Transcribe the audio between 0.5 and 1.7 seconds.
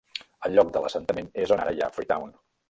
lloc de l'assentament és on